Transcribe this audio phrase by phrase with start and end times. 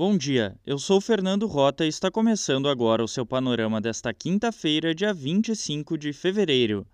[0.00, 4.94] Bom dia, eu sou Fernando Rota e está começando agora o seu panorama desta quinta-feira,
[4.94, 6.86] dia 25 de fevereiro.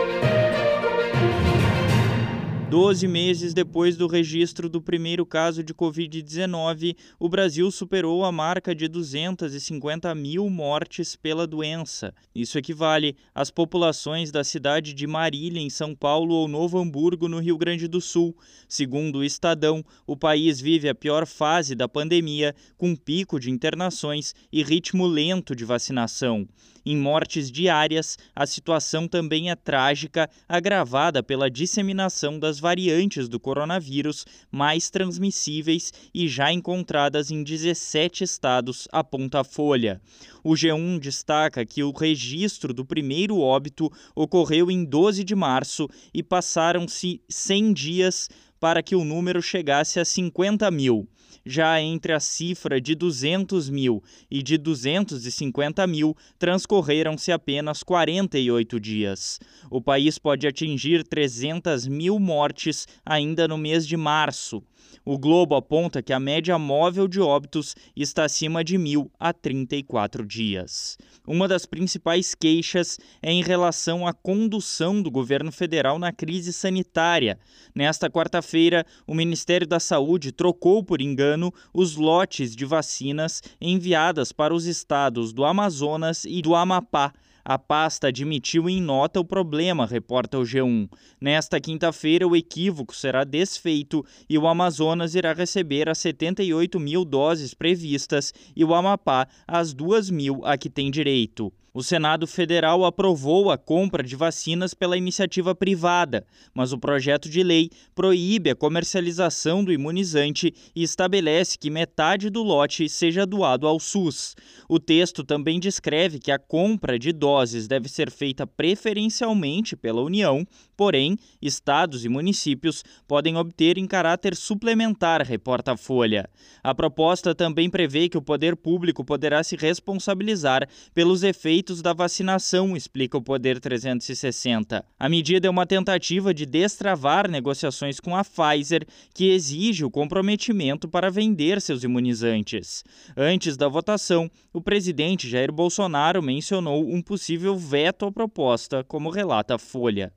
[2.70, 8.76] Doze meses depois do registro do primeiro caso de Covid-19, o Brasil superou a marca
[8.76, 12.14] de 250 mil mortes pela doença.
[12.34, 17.40] Isso equivale às populações da cidade de Marília, em São Paulo, ou Novo Hamburgo, no
[17.40, 18.38] Rio Grande do Sul.
[18.68, 24.36] Segundo o Estadão, o país vive a pior fase da pandemia, com pico de internações
[24.54, 26.48] e ritmo lento de vacinação.
[26.86, 34.26] Em mortes diárias, a situação também é trágica, agravada pela disseminação das variantes do coronavírus
[34.52, 40.02] mais transmissíveis e já encontradas em 17 estados, aponta a Folha.
[40.44, 46.22] O G1 destaca que o registro do primeiro óbito ocorreu em 12 de março e
[46.22, 48.30] passaram-se 100 dias
[48.60, 51.08] para que o número chegasse a 50 mil.
[51.46, 59.40] Já entre a cifra de 200 mil e de 250 mil, transcorreram-se apenas 48 dias.
[59.70, 64.64] O país pode atingir 300 mil mortes ainda no mês de março.
[65.06, 70.26] O Globo aponta que a média móvel de óbitos está acima de mil a 34
[70.26, 70.98] dias.
[71.28, 77.40] Uma das principais queixas é em relação à condução do governo federal na crise sanitária.
[77.74, 84.54] Nesta quarta-feira, o Ministério da Saúde trocou por engano os lotes de vacinas enviadas para
[84.54, 90.38] os estados do Amazonas e do Amapá a pasta admitiu em nota o problema, reporta
[90.38, 90.90] o G1.
[91.20, 97.54] Nesta quinta-feira, o equívoco será desfeito e o Amazonas irá receber as 78 mil doses
[97.54, 101.52] previstas e o Amapá as 2 mil a que tem direito.
[101.72, 107.44] O Senado Federal aprovou a compra de vacinas pela iniciativa privada, mas o projeto de
[107.44, 113.80] lei proíbe a comercialização do imunizante e estabelece que metade do lote seja doado ao
[113.80, 114.36] SUS.
[114.68, 120.46] O texto também descreve que a compra de doses deve ser feita preferencialmente pela União,
[120.76, 126.28] porém, estados e municípios podem obter em caráter suplementar, reporta a Folha.
[126.64, 131.92] A proposta também prevê que o poder público poderá se responsabilizar pelos efeitos efeitos da
[131.92, 134.86] vacinação, explica o Poder 360.
[134.98, 140.88] A medida é uma tentativa de destravar negociações com a Pfizer, que exige o comprometimento
[140.88, 142.82] para vender seus imunizantes.
[143.16, 149.56] Antes da votação, o presidente Jair Bolsonaro mencionou um possível veto à proposta, como relata
[149.56, 150.14] a Folha.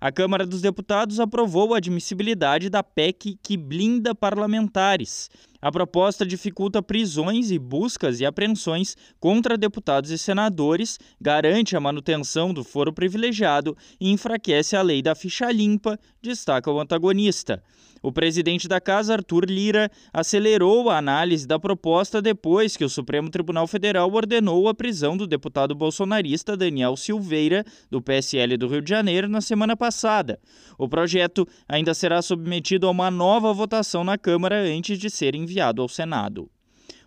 [0.00, 5.28] A Câmara dos Deputados aprovou a admissibilidade da PEC que blinda parlamentares.
[5.62, 12.54] A proposta dificulta prisões e buscas e apreensões contra deputados e senadores, garante a manutenção
[12.54, 17.62] do foro privilegiado e enfraquece a lei da ficha limpa, destaca o antagonista.
[18.02, 23.28] O presidente da casa, Arthur Lira, acelerou a análise da proposta depois que o Supremo
[23.28, 28.88] Tribunal Federal ordenou a prisão do deputado bolsonarista Daniel Silveira, do PSL do Rio de
[28.88, 30.40] Janeiro, na semana passada.
[30.78, 35.49] O projeto ainda será submetido a uma nova votação na Câmara antes de ser enviado
[35.58, 36.50] ao Senado.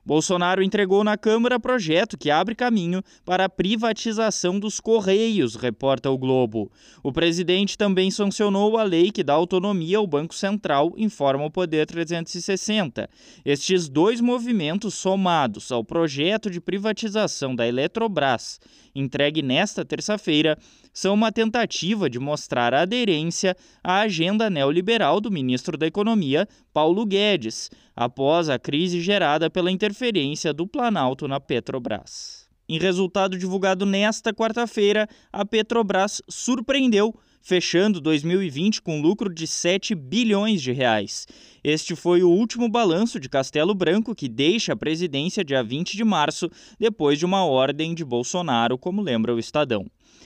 [0.06, 6.18] Bolsonaro entregou na Câmara projeto que abre caminho para a privatização dos Correios, reporta o
[6.18, 6.70] Globo.
[7.02, 11.86] O presidente também sancionou a lei que dá autonomia ao Banco Central, informa o Poder
[11.86, 13.10] 360.
[13.46, 18.60] Estes dois movimentos, somados ao projeto de privatização da Eletrobras,
[18.94, 20.58] entregue nesta terça-feira,
[20.94, 27.72] são uma tentativa de mostrar aderência à agenda neoliberal do ministro da Economia, Paulo Guedes,
[27.96, 32.48] após a crise gerada pela interferência do Planalto na Petrobras.
[32.70, 40.62] Em resultado divulgado nesta quarta-feira, a Petrobras surpreendeu fechando 2020 com lucro de 7 bilhões
[40.62, 41.28] de reais.
[41.62, 46.06] Este foi o último balanço de Castelo Branco, que deixa a presidência dia 20 de
[46.06, 46.50] março,
[46.80, 49.86] depois de uma ordem de Bolsonaro, como lembra o Estadão.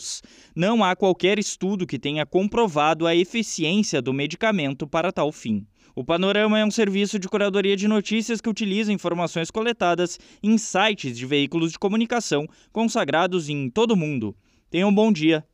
[0.55, 5.67] Não há qualquer estudo que tenha comprovado a eficiência do medicamento para tal fim.
[5.95, 11.17] O Panorama é um serviço de curadoria de notícias que utiliza informações coletadas em sites
[11.17, 14.37] de veículos de comunicação consagrados em todo o mundo.
[14.71, 15.45] Tenham um bom dia